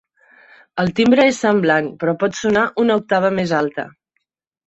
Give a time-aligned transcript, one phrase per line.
[0.83, 3.87] El timbre és semblant, però pot sonar una octava més alta.